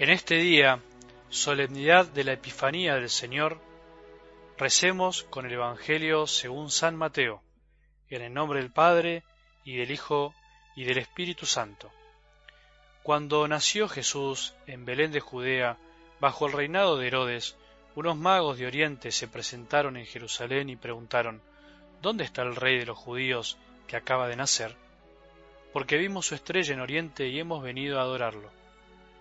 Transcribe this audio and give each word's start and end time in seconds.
En 0.00 0.08
este 0.08 0.36
día, 0.36 0.80
solemnidad 1.28 2.06
de 2.06 2.24
la 2.24 2.32
Epifanía 2.32 2.94
del 2.94 3.10
Señor, 3.10 3.60
recemos 4.56 5.24
con 5.24 5.44
el 5.44 5.52
Evangelio 5.52 6.26
según 6.26 6.70
San 6.70 6.96
Mateo, 6.96 7.42
en 8.08 8.22
el 8.22 8.32
nombre 8.32 8.60
del 8.60 8.72
Padre, 8.72 9.24
y 9.62 9.76
del 9.76 9.90
Hijo, 9.90 10.34
y 10.74 10.84
del 10.84 10.96
Espíritu 10.96 11.44
Santo. 11.44 11.90
Cuando 13.02 13.46
nació 13.46 13.90
Jesús 13.90 14.54
en 14.66 14.86
Belén 14.86 15.12
de 15.12 15.20
Judea, 15.20 15.76
bajo 16.18 16.46
el 16.46 16.54
reinado 16.54 16.96
de 16.96 17.06
Herodes, 17.06 17.58
unos 17.94 18.16
magos 18.16 18.56
de 18.56 18.68
Oriente 18.68 19.12
se 19.12 19.28
presentaron 19.28 19.98
en 19.98 20.06
Jerusalén 20.06 20.70
y 20.70 20.76
preguntaron, 20.76 21.42
¿Dónde 22.00 22.24
está 22.24 22.40
el 22.40 22.56
rey 22.56 22.78
de 22.78 22.86
los 22.86 22.96
judíos 22.96 23.58
que 23.86 23.96
acaba 23.96 24.28
de 24.28 24.36
nacer? 24.36 24.76
Porque 25.74 25.98
vimos 25.98 26.24
su 26.24 26.34
estrella 26.34 26.72
en 26.72 26.80
Oriente 26.80 27.28
y 27.28 27.38
hemos 27.38 27.62
venido 27.62 27.98
a 27.98 28.04
adorarlo. 28.04 28.59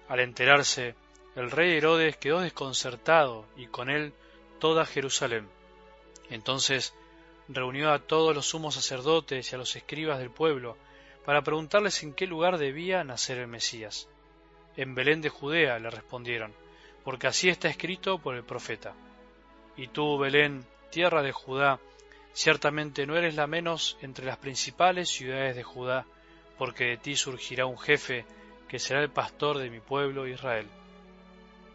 Al 0.10 0.20
enterarse, 0.22 0.96
el 1.36 1.52
rey 1.52 1.78
Herodes 1.78 2.18
quedó 2.18 2.42
desconcertado 2.42 3.46
y 3.56 3.68
con 3.68 3.92
él 3.92 4.12
toda 4.60 4.86
Jerusalén. 4.86 5.48
Entonces 6.32 6.96
reunió 7.48 7.92
a 7.92 8.00
todos 8.00 8.36
los 8.36 8.48
sumos 8.48 8.74
sacerdotes 8.74 9.52
y 9.52 9.56
a 9.56 9.60
los 9.60 9.76
escribas 9.76 10.18
del 10.18 10.32
pueblo 10.32 10.78
para 11.26 11.44
preguntarles 11.44 12.02
en 12.02 12.14
qué 12.14 12.26
lugar 12.26 12.58
debía 12.58 13.04
nacer 13.04 13.38
el 13.38 13.48
Mesías. 13.48 14.10
En 14.76 14.96
Belén 14.96 15.22
de 15.22 15.30
Judea 15.30 15.78
le 15.78 15.92
respondieron, 15.92 16.54
porque 17.04 17.28
así 17.28 17.48
está 17.48 17.70
escrito 17.70 18.18
por 18.18 18.34
el 18.34 18.44
profeta. 18.44 18.96
Y 19.78 19.90
tú, 19.90 20.18
Belén, 20.18 20.66
tierra 20.90 21.22
de 21.22 21.32
Judá, 21.32 21.80
ciertamente 22.34 23.06
no 23.06 23.16
eres 23.16 23.36
la 23.36 23.46
menos 23.46 23.96
entre 24.02 24.26
las 24.26 24.38
principales 24.38 25.10
ciudades 25.10 25.56
de 25.56 25.64
Judá, 25.64 26.06
porque 26.58 26.86
de 26.86 26.98
ti 26.98 27.16
surgirá 27.16 27.68
un 27.68 27.78
jefe 27.78 28.26
que 28.70 28.80
será 28.80 29.02
el 29.02 29.10
pastor 29.10 29.58
de 29.58 29.70
mi 29.70 29.82
pueblo 29.82 30.28
Israel. 30.28 30.68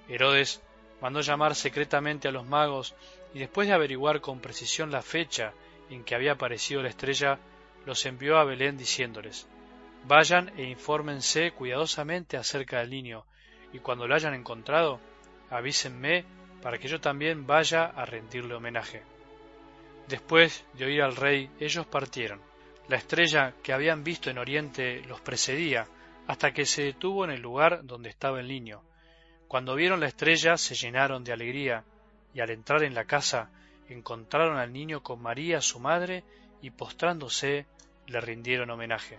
Herodes 0.08 0.62
mandó 1.02 1.20
llamar 1.20 1.54
secretamente 1.54 2.28
a 2.28 2.32
los 2.32 2.46
magos 2.46 2.94
y 3.34 3.40
después 3.40 3.68
de 3.68 3.74
averiguar 3.74 4.20
con 4.20 4.40
precisión 4.40 4.90
la 4.90 5.02
fecha 5.02 5.52
en 5.90 6.04
que 6.04 6.14
había 6.14 6.32
aparecido 6.32 6.82
la 6.82 6.88
estrella, 6.88 7.38
los 7.84 8.06
envió 8.06 8.38
a 8.38 8.44
Belén 8.44 8.78
diciéndoles, 8.78 9.46
Vayan 10.06 10.52
e 10.56 10.64
infórmense 10.64 11.52
cuidadosamente 11.52 12.36
acerca 12.36 12.78
del 12.78 12.90
niño, 12.90 13.24
y 13.72 13.78
cuando 13.78 14.06
lo 14.06 14.14
hayan 14.14 14.34
encontrado, 14.34 15.00
avísenme 15.50 16.24
para 16.62 16.78
que 16.78 16.88
yo 16.88 17.00
también 17.00 17.46
vaya 17.46 17.84
a 17.86 18.04
rendirle 18.04 18.54
homenaje. 18.54 19.02
Después 20.08 20.64
de 20.74 20.84
oír 20.84 21.02
al 21.02 21.16
rey, 21.16 21.50
ellos 21.58 21.86
partieron. 21.86 22.40
La 22.88 22.96
estrella 22.96 23.54
que 23.62 23.72
habían 23.72 24.04
visto 24.04 24.30
en 24.30 24.38
Oriente 24.38 25.02
los 25.08 25.20
precedía, 25.22 25.86
hasta 26.26 26.52
que 26.52 26.66
se 26.66 26.82
detuvo 26.82 27.24
en 27.24 27.30
el 27.30 27.40
lugar 27.40 27.84
donde 27.84 28.08
estaba 28.08 28.40
el 28.40 28.48
niño. 28.48 28.82
Cuando 29.48 29.74
vieron 29.74 30.00
la 30.00 30.06
estrella 30.06 30.56
se 30.56 30.74
llenaron 30.74 31.24
de 31.24 31.32
alegría, 31.32 31.84
y 32.32 32.40
al 32.40 32.50
entrar 32.50 32.82
en 32.82 32.94
la 32.94 33.04
casa 33.04 33.50
encontraron 33.88 34.56
al 34.56 34.72
niño 34.72 35.02
con 35.02 35.20
María 35.20 35.60
su 35.60 35.78
madre, 35.78 36.24
y 36.62 36.70
postrándose 36.70 37.66
le 38.06 38.20
rindieron 38.20 38.70
homenaje. 38.70 39.18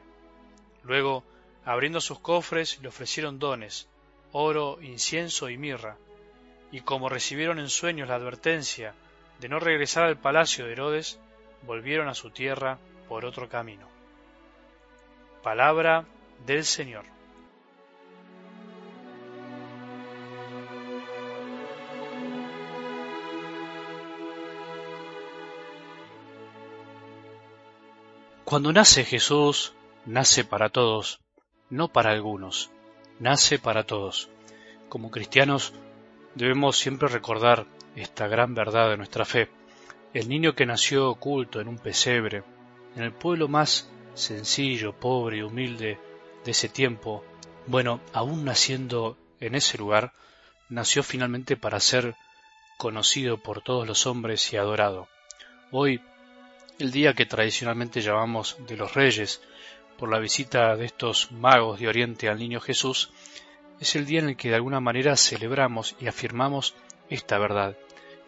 Luego, 0.84 1.24
abriendo 1.64 2.02
sus 2.02 2.20
cofres, 2.20 2.80
le 2.82 2.88
ofrecieron 2.88 3.40
dones, 3.40 3.88
oro, 4.32 4.80
incienso 4.82 5.50
y 5.50 5.58
mirra, 5.58 5.98
y 6.72 6.82
como 6.82 7.10
recibieron 7.10 7.60
en 7.60 7.70
sueños 7.70 8.10
la 8.10 8.16
advertencia 8.16 8.94
de 9.40 9.50
no 9.50 9.60
regresar 9.60 10.06
al 10.06 10.18
palacio 10.18 10.66
de 10.66 10.74
Herodes, 10.74 11.20
volvieron 11.64 12.08
a 12.08 12.16
su 12.16 12.32
tierra 12.32 12.80
por 13.08 13.26
otro 13.26 13.48
camino. 13.48 13.88
Palabra 15.44 16.06
del 16.46 16.64
Señor. 16.66 17.06
Cuando 28.44 28.72
nace 28.72 29.04
Jesús, 29.04 29.74
nace 30.06 30.44
para 30.44 30.70
todos, 30.70 31.20
no 31.70 31.88
para 31.88 32.12
algunos, 32.12 32.70
nace 33.20 33.60
para 33.60 33.84
todos. 33.86 34.30
Como 34.88 35.10
cristianos 35.10 35.74
Debemos 36.36 36.78
siempre 36.78 37.08
recordar 37.08 37.66
esta 37.96 38.28
gran 38.28 38.54
verdad 38.54 38.90
de 38.90 38.98
nuestra 38.98 39.24
fe. 39.24 39.48
El 40.14 40.28
niño 40.28 40.54
que 40.54 40.66
nació 40.66 41.10
oculto 41.10 41.62
en 41.62 41.70
un 41.70 41.78
pesebre, 41.78 42.44
en 42.98 43.04
el 43.04 43.14
pueblo 43.14 43.48
más 43.48 43.90
sencillo, 44.16 44.92
pobre 44.92 45.38
y 45.38 45.42
humilde 45.42 45.98
de 46.46 46.52
ese 46.52 46.70
tiempo, 46.70 47.24
bueno, 47.68 48.00
aún 48.14 48.46
naciendo 48.46 49.18
en 49.40 49.56
ese 49.56 49.78
lugar, 49.78 50.14
nació 50.70 51.04
finalmente 51.04 51.58
para 51.58 51.80
ser 51.80 52.16
conocido 52.78 53.38
por 53.38 53.62
todos 53.62 53.88
los 53.88 54.06
hombres 54.06 54.54
y 54.54 54.58
adorado. 54.58 55.08
Hoy, 55.72 56.00
el 56.78 56.92
día 56.92 57.14
que 57.14 57.26
tradicionalmente 57.26 58.02
llamamos 58.02 58.58
de 58.68 58.78
los 58.78 58.94
reyes, 58.94 59.42
por 59.98 60.12
la 60.12 60.20
visita 60.20 60.76
de 60.76 60.86
estos 60.86 61.32
magos 61.32 61.80
de 61.80 61.88
Oriente 61.88 62.30
al 62.30 62.38
niño 62.38 62.60
Jesús, 62.60 63.12
es 63.80 63.96
el 63.96 64.06
día 64.06 64.20
en 64.20 64.30
el 64.30 64.38
que 64.38 64.50
de 64.50 64.56
alguna 64.56 64.80
manera 64.80 65.16
celebramos 65.16 65.96
y 66.00 66.08
afirmamos 66.08 66.76
esta 67.10 67.38
verdad. 67.40 67.76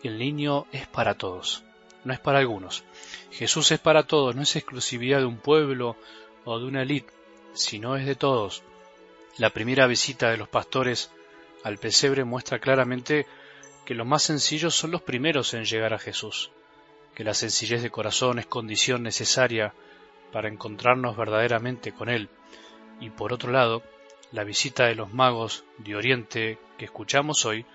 El 0.04 0.18
niño 0.18 0.66
es 0.72 0.88
para 0.88 1.16
todos, 1.16 1.64
no 2.04 2.14
es 2.14 2.20
para 2.20 2.40
algunos. 2.40 2.84
Jesús 3.32 3.72
es 3.72 3.80
para 3.80 4.04
todos, 4.04 4.36
no 4.36 4.42
es 4.42 4.56
exclusividad 4.56 5.20
de 5.20 5.26
un 5.26 5.38
pueblo 5.38 5.98
o 6.46 6.60
de 6.60 6.66
una 6.66 6.84
élite, 6.84 7.12
sino 7.58 7.98
es 7.98 8.06
de 8.06 8.16
todos. 8.16 8.64
La 9.38 9.50
primera 9.50 9.88
visita 9.88 10.30
de 10.30 10.38
los 10.38 10.48
pastores 10.48 11.12
al 11.64 11.78
pesebre 11.78 12.24
muestra 12.24 12.60
claramente 12.60 13.26
que 13.86 13.96
los 13.96 14.08
más 14.08 14.24
sencillos 14.24 14.76
son 14.76 14.92
los 14.92 15.02
primeros 15.02 15.54
en 15.54 15.66
llegar 15.66 15.94
a 15.94 16.00
Jesús, 16.00 16.52
que 17.14 17.24
la 17.24 17.34
sencillez 17.34 17.82
de 17.82 17.90
corazón 17.90 18.40
es 18.40 18.46
condición 18.46 19.04
necesaria 19.04 19.74
para 20.32 20.50
encontrarnos 20.50 21.18
verdaderamente 21.18 21.94
con 21.94 22.10
Él. 22.10 22.30
Y 23.00 23.10
por 23.10 23.34
otro 23.34 23.52
lado, 23.52 23.84
la 24.32 24.44
visita 24.44 24.86
de 24.86 24.96
los 24.96 25.14
magos 25.14 25.64
de 25.78 25.96
Oriente 25.96 26.60
que 26.78 26.86
escuchamos 26.86 27.46
hoy 27.46 27.66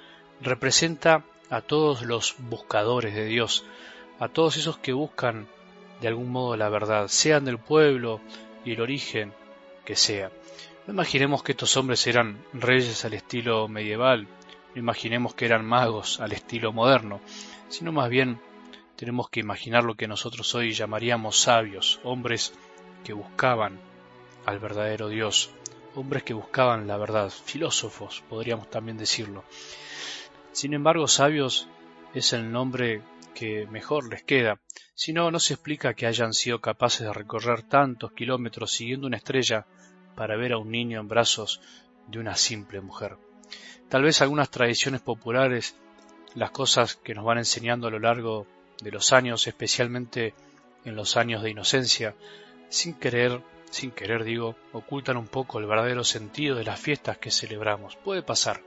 representa 0.40 1.24
a 1.50 1.60
todos 1.60 2.02
los 2.02 2.36
buscadores 2.38 3.14
de 3.14 3.24
Dios, 3.24 3.64
a 4.18 4.28
todos 4.28 4.56
esos 4.56 4.78
que 4.78 4.92
buscan 4.92 5.48
de 6.00 6.08
algún 6.08 6.30
modo 6.30 6.56
la 6.56 6.68
verdad, 6.68 7.08
sean 7.08 7.44
del 7.44 7.58
pueblo 7.58 8.20
y 8.64 8.72
el 8.72 8.80
origen 8.80 9.32
que 9.84 9.96
sea. 9.96 10.30
No 10.86 10.94
imaginemos 10.94 11.42
que 11.42 11.52
estos 11.52 11.76
hombres 11.76 12.06
eran 12.06 12.44
reyes 12.52 13.04
al 13.04 13.14
estilo 13.14 13.68
medieval, 13.68 14.26
no 14.74 14.80
imaginemos 14.80 15.34
que 15.34 15.46
eran 15.46 15.64
magos 15.64 16.20
al 16.20 16.32
estilo 16.32 16.72
moderno, 16.72 17.20
sino 17.68 17.92
más 17.92 18.08
bien 18.08 18.40
tenemos 18.96 19.28
que 19.30 19.40
imaginar 19.40 19.84
lo 19.84 19.94
que 19.94 20.08
nosotros 20.08 20.54
hoy 20.54 20.72
llamaríamos 20.72 21.40
sabios, 21.40 22.00
hombres 22.04 22.52
que 23.04 23.12
buscaban 23.12 23.80
al 24.46 24.58
verdadero 24.58 25.08
Dios, 25.08 25.50
hombres 25.94 26.22
que 26.22 26.34
buscaban 26.34 26.86
la 26.86 26.96
verdad, 26.96 27.30
filósofos, 27.30 28.22
podríamos 28.28 28.70
también 28.70 28.96
decirlo. 28.96 29.44
Sin 30.52 30.74
embargo, 30.74 31.08
sabios 31.08 31.68
es 32.14 32.32
el 32.32 32.50
nombre 32.52 33.02
que 33.34 33.66
mejor 33.66 34.08
les 34.08 34.22
queda, 34.22 34.60
si 34.94 35.12
no, 35.12 35.30
no 35.30 35.40
se 35.40 35.54
explica 35.54 35.94
que 35.94 36.06
hayan 36.06 36.34
sido 36.34 36.60
capaces 36.60 37.06
de 37.06 37.12
recorrer 37.12 37.62
tantos 37.62 38.12
kilómetros 38.12 38.72
siguiendo 38.72 39.06
una 39.06 39.16
estrella 39.16 39.66
para 40.14 40.36
ver 40.36 40.52
a 40.52 40.58
un 40.58 40.70
niño 40.70 41.00
en 41.00 41.08
brazos 41.08 41.60
de 42.06 42.18
una 42.18 42.36
simple 42.36 42.80
mujer. 42.80 43.16
Tal 43.88 44.02
vez 44.02 44.20
algunas 44.22 44.50
tradiciones 44.50 45.00
populares, 45.00 45.76
las 46.34 46.50
cosas 46.50 46.96
que 46.96 47.14
nos 47.14 47.24
van 47.24 47.38
enseñando 47.38 47.88
a 47.88 47.90
lo 47.90 47.98
largo 47.98 48.46
de 48.82 48.90
los 48.90 49.12
años, 49.12 49.46
especialmente 49.46 50.34
en 50.84 50.96
los 50.96 51.16
años 51.16 51.42
de 51.42 51.50
inocencia, 51.50 52.14
sin 52.68 52.94
querer 52.94 53.42
sin 53.72 53.90
querer 53.90 54.22
digo, 54.22 54.54
ocultan 54.72 55.16
un 55.16 55.26
poco 55.26 55.58
el 55.58 55.66
verdadero 55.66 56.04
sentido 56.04 56.56
de 56.56 56.64
las 56.64 56.78
fiestas 56.78 57.16
que 57.16 57.30
celebramos. 57.30 57.96
Puede 57.96 58.22
pasar. 58.22 58.60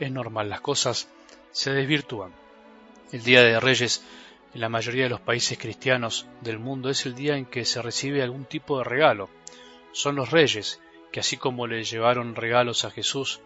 Es 0.00 0.10
normal, 0.10 0.50
las 0.50 0.60
cosas 0.60 1.08
se 1.52 1.70
desvirtúan. 1.70 2.32
El 3.14 3.22
Día 3.22 3.44
de 3.44 3.60
Reyes 3.60 4.02
en 4.54 4.60
la 4.60 4.68
mayoría 4.68 5.04
de 5.04 5.10
los 5.10 5.20
países 5.20 5.56
cristianos 5.56 6.26
del 6.40 6.58
mundo 6.58 6.90
es 6.90 7.06
el 7.06 7.14
día 7.14 7.36
en 7.36 7.46
que 7.46 7.64
se 7.64 7.80
recibe 7.80 8.24
algún 8.24 8.44
tipo 8.44 8.78
de 8.78 8.82
regalo. 8.82 9.30
Son 9.92 10.16
los 10.16 10.32
reyes 10.32 10.80
que 11.12 11.20
así 11.20 11.36
como 11.36 11.68
le 11.68 11.84
llevaron 11.84 12.34
regalos 12.34 12.84
a 12.84 12.90
Jesús, 12.90 13.40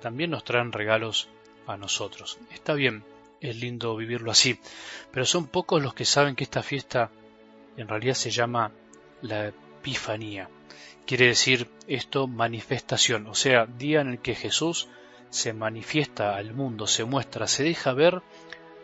también 0.00 0.30
nos 0.30 0.44
traen 0.44 0.72
regalos 0.72 1.28
a 1.66 1.76
nosotros. 1.76 2.38
Está 2.54 2.72
bien, 2.72 3.04
es 3.42 3.54
lindo 3.54 3.94
vivirlo 3.96 4.30
así, 4.30 4.58
pero 5.10 5.26
son 5.26 5.46
pocos 5.46 5.82
los 5.82 5.92
que 5.92 6.06
saben 6.06 6.34
que 6.34 6.44
esta 6.44 6.62
fiesta 6.62 7.10
en 7.76 7.88
realidad 7.88 8.14
se 8.14 8.30
llama 8.30 8.72
la 9.20 9.48
Epifanía. 9.48 10.48
Quiere 11.06 11.26
decir 11.26 11.68
esto 11.86 12.28
manifestación, 12.28 13.26
o 13.26 13.34
sea, 13.34 13.66
día 13.66 14.00
en 14.00 14.08
el 14.08 14.20
que 14.20 14.34
Jesús 14.34 14.88
se 15.28 15.52
manifiesta 15.52 16.34
al 16.34 16.54
mundo, 16.54 16.86
se 16.86 17.04
muestra, 17.04 17.46
se 17.46 17.62
deja 17.62 17.92
ver 17.92 18.22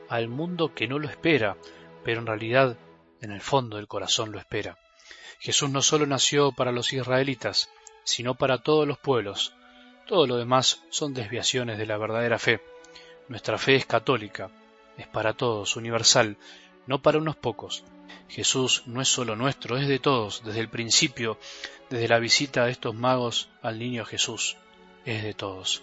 al 0.09 0.29
mundo 0.29 0.75
que 0.75 0.89
no 0.89 0.99
lo 0.99 1.09
espera, 1.09 1.57
pero 2.05 2.21
en 2.21 2.27
realidad 2.27 2.77
en 3.21 3.33
el 3.33 3.41
fondo 3.41 3.77
del 3.77 3.89
corazón 3.89 4.33
lo 4.33 4.39
espera. 4.39 4.79
Jesús 5.41 5.71
no 5.71 5.83
solo 5.83 6.07
nació 6.07 6.53
para 6.53 6.73
los 6.73 6.93
israelitas, 6.93 7.71
sino 8.05 8.35
para 8.35 8.59
todos 8.59 8.87
los 8.87 8.99
pueblos. 8.99 9.53
Todo 10.07 10.27
lo 10.27 10.37
demás 10.37 10.83
son 10.91 11.15
desviaciones 11.15 11.79
de 11.79 11.87
la 11.87 11.99
verdadera 11.99 12.39
fe. 12.39 12.61
Nuestra 13.29 13.59
fe 13.59 13.77
es 13.77 13.87
católica, 13.87 14.51
es 14.97 15.07
para 15.07 15.35
todos, 15.35 15.77
universal, 15.77 16.39
no 16.87 17.03
para 17.03 17.19
unos 17.19 17.37
pocos. 17.37 17.85
Jesús 18.29 18.83
no 18.87 19.01
es 19.01 19.09
solo 19.09 19.37
nuestro, 19.37 19.77
es 19.77 19.89
de 19.89 19.99
todos, 19.99 20.43
desde 20.45 20.61
el 20.61 20.69
principio, 20.69 21.39
desde 21.91 22.09
la 22.09 22.19
visita 22.19 22.65
de 22.65 22.73
estos 22.73 22.95
magos 22.95 23.49
al 23.63 23.79
niño 23.79 24.05
Jesús, 24.05 24.57
es 25.05 25.23
de 25.23 25.35
todos. 25.35 25.83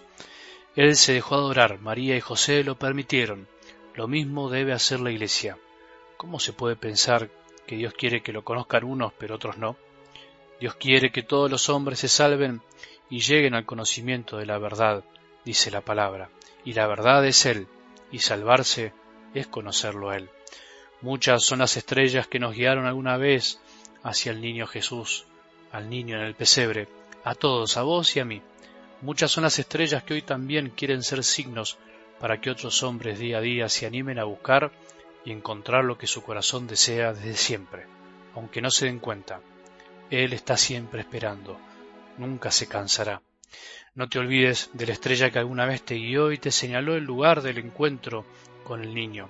Él 0.74 0.96
se 0.96 1.14
dejó 1.14 1.36
adorar, 1.36 1.80
María 1.80 2.16
y 2.16 2.20
José 2.20 2.62
lo 2.62 2.78
permitieron. 2.78 3.48
Lo 3.96 4.06
mismo 4.06 4.50
debe 4.50 4.74
hacer 4.74 5.00
la 5.00 5.10
Iglesia. 5.10 5.56
¿Cómo 6.18 6.38
se 6.38 6.52
puede 6.52 6.76
pensar 6.76 7.30
que 7.66 7.76
Dios 7.76 7.94
quiere 7.94 8.22
que 8.22 8.32
lo 8.32 8.44
conozcan 8.44 8.84
unos 8.84 9.14
pero 9.14 9.36
otros 9.36 9.56
no? 9.56 9.76
Dios 10.60 10.74
quiere 10.74 11.10
que 11.10 11.22
todos 11.22 11.50
los 11.50 11.70
hombres 11.70 12.00
se 12.00 12.08
salven 12.08 12.60
y 13.08 13.20
lleguen 13.20 13.54
al 13.54 13.64
conocimiento 13.64 14.36
de 14.36 14.44
la 14.44 14.58
verdad, 14.58 15.02
dice 15.46 15.70
la 15.70 15.80
palabra, 15.80 16.28
y 16.62 16.74
la 16.74 16.86
verdad 16.86 17.24
es 17.24 17.46
Él, 17.46 17.68
y 18.12 18.18
salvarse 18.18 18.92
es 19.32 19.46
conocerlo 19.46 20.10
a 20.10 20.16
Él. 20.16 20.28
Muchas 21.00 21.42
son 21.44 21.60
las 21.60 21.78
estrellas 21.78 22.26
que 22.26 22.38
nos 22.38 22.54
guiaron 22.54 22.84
alguna 22.84 23.16
vez 23.16 23.60
hacia 24.02 24.32
el 24.32 24.42
niño 24.42 24.66
Jesús, 24.66 25.24
al 25.72 25.88
niño 25.88 26.16
en 26.16 26.24
el 26.24 26.34
pesebre, 26.34 26.86
a 27.24 27.34
todos, 27.34 27.78
a 27.78 27.82
vos 27.82 28.14
y 28.14 28.20
a 28.20 28.26
mí. 28.26 28.42
Muchas 29.00 29.30
son 29.30 29.44
las 29.44 29.58
estrellas 29.58 30.02
que 30.02 30.12
hoy 30.12 30.22
también 30.22 30.68
quieren 30.68 31.02
ser 31.02 31.24
signos 31.24 31.78
para 32.20 32.40
que 32.40 32.50
otros 32.50 32.82
hombres 32.82 33.18
día 33.18 33.38
a 33.38 33.40
día 33.40 33.68
se 33.68 33.86
animen 33.86 34.18
a 34.18 34.24
buscar 34.24 34.72
y 35.24 35.32
encontrar 35.32 35.84
lo 35.84 35.98
que 35.98 36.06
su 36.06 36.22
corazón 36.22 36.66
desea 36.66 37.12
desde 37.12 37.34
siempre, 37.34 37.86
aunque 38.34 38.62
no 38.62 38.70
se 38.70 38.86
den 38.86 38.98
cuenta. 38.98 39.40
Él 40.10 40.32
está 40.32 40.56
siempre 40.56 41.00
esperando, 41.00 41.58
nunca 42.16 42.50
se 42.50 42.68
cansará. 42.68 43.22
No 43.94 44.08
te 44.08 44.18
olvides 44.18 44.70
de 44.72 44.86
la 44.86 44.92
estrella 44.92 45.30
que 45.30 45.38
alguna 45.38 45.66
vez 45.66 45.82
te 45.82 45.94
guió 45.94 46.30
y 46.30 46.38
te 46.38 46.50
señaló 46.50 46.96
el 46.96 47.04
lugar 47.04 47.42
del 47.42 47.58
encuentro 47.58 48.24
con 48.62 48.82
el 48.82 48.94
niño. 48.94 49.28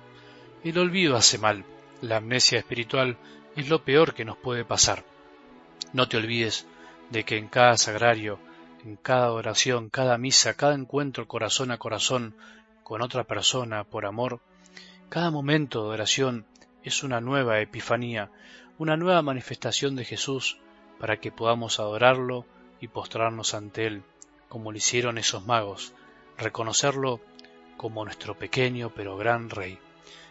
El 0.63 0.77
olvido 0.77 1.15
hace 1.15 1.37
mal, 1.37 1.63
la 2.01 2.17
amnesia 2.17 2.59
espiritual 2.59 3.17
es 3.55 3.69
lo 3.69 3.83
peor 3.83 4.13
que 4.13 4.25
nos 4.25 4.37
puede 4.37 4.65
pasar. 4.65 5.03
No 5.93 6.07
te 6.07 6.17
olvides 6.17 6.67
de 7.09 7.23
que 7.23 7.37
en 7.37 7.47
cada 7.47 7.77
sagrario, 7.77 8.39
en 8.83 8.97
cada 8.97 9.31
oración, 9.31 9.89
cada 9.89 10.17
misa, 10.17 10.55
cada 10.55 10.75
encuentro 10.75 11.27
corazón 11.27 11.71
a 11.71 11.77
corazón 11.77 12.35
con 12.87 13.01
otra 13.01 13.25
persona 13.25 13.83
por 13.83 14.05
amor, 14.05 14.39
cada 15.09 15.29
momento 15.29 15.83
de 15.83 15.89
oración 15.89 16.45
es 16.83 17.03
una 17.03 17.19
nueva 17.19 17.59
epifanía, 17.59 18.31
una 18.77 18.95
nueva 18.95 19.21
manifestación 19.21 19.97
de 19.97 20.05
Jesús 20.05 20.57
para 20.97 21.19
que 21.19 21.29
podamos 21.29 21.81
adorarlo 21.81 22.45
y 22.79 22.87
postrarnos 22.87 23.53
ante 23.55 23.87
Él, 23.87 24.03
como 24.47 24.71
lo 24.71 24.77
hicieron 24.77 25.17
esos 25.17 25.45
magos, 25.45 25.91
reconocerlo 26.37 27.19
como 27.75 28.05
nuestro 28.05 28.37
pequeño 28.37 28.89
pero 28.95 29.17
gran 29.17 29.49
Rey. 29.49 29.77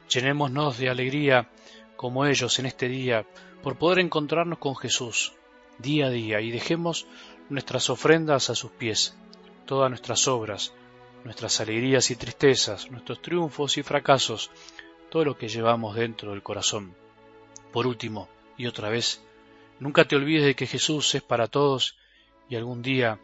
Llenémonos 0.09 0.79
de 0.79 0.89
alegría 0.89 1.51
como 1.99 2.25
ellos 2.25 2.59
en 2.59 2.65
este 2.65 2.89
día 2.89 3.27
por 3.63 3.77
poder 3.77 3.99
encontrarnos 3.99 4.61
con 4.61 4.77
Jesús 4.77 5.35
día 5.77 6.07
a 6.07 6.11
día 6.11 6.41
y 6.41 6.51
dejemos 6.53 7.07
nuestras 7.51 7.91
ofrendas 7.91 8.49
a 8.49 8.55
sus 8.55 8.71
pies, 8.71 9.15
todas 9.67 9.91
nuestras 9.91 10.27
obras, 10.27 10.73
nuestras 11.27 11.61
alegrías 11.61 12.13
y 12.13 12.17
tristezas, 12.17 12.89
nuestros 12.89 13.21
triunfos 13.21 13.77
y 13.79 13.83
fracasos, 13.83 14.53
todo 15.11 15.25
lo 15.25 15.37
que 15.37 15.49
llevamos 15.49 15.97
dentro 15.97 16.31
del 16.31 16.43
corazón. 16.43 16.95
Por 17.73 17.89
último, 17.89 18.29
y 18.57 18.67
otra 18.69 18.91
vez, 18.91 19.21
nunca 19.81 20.05
te 20.05 20.15
olvides 20.15 20.45
de 20.45 20.55
que 20.55 20.69
Jesús 20.69 21.17
es 21.17 21.23
para 21.23 21.49
todos 21.49 21.97
y 22.49 22.55
algún 22.55 22.81
día 22.81 23.19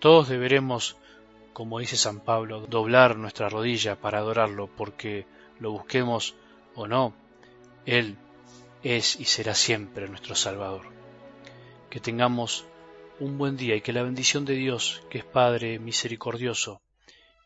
todos 0.00 0.28
deberemos, 0.28 0.96
como 1.52 1.78
dice 1.78 1.96
San 1.96 2.18
Pablo, 2.18 2.66
doblar 2.66 3.16
nuestra 3.16 3.48
rodilla 3.48 3.94
para 3.94 4.18
adorarlo, 4.18 4.66
porque 4.66 5.24
lo 5.60 5.70
busquemos 5.70 6.34
o 6.74 6.88
no, 6.88 7.14
Él 7.86 8.16
es 8.82 9.18
y 9.20 9.26
será 9.26 9.54
siempre 9.54 10.08
nuestro 10.08 10.34
Salvador. 10.34 10.86
Que 11.88 12.00
tengamos 12.00 12.66
un 13.20 13.38
buen 13.38 13.56
día 13.56 13.76
y 13.76 13.80
que 13.80 13.92
la 13.92 14.02
bendición 14.02 14.44
de 14.44 14.54
Dios, 14.54 15.04
que 15.08 15.18
es 15.18 15.24
Padre 15.24 15.78
misericordioso, 15.78 16.80